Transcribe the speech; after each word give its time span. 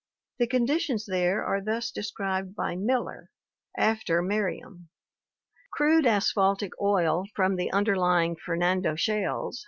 The 0.39 0.47
conditions 0.47 1.05
there 1.05 1.43
are 1.45 1.61
thus 1.61 1.91
de 1.91 2.01
scribed 2.01 2.55
by 2.55 2.75
Miller, 2.75 3.29
after 3.77 4.23
Merriam:" 4.23 4.89
Crude 5.75 6.07
asphaltic 6.07 6.71
oil 6.81 7.25
from 7.35 7.55
the 7.55 7.71
underlying 7.71 8.35
Fernando 8.35 8.95
shales 8.95 9.59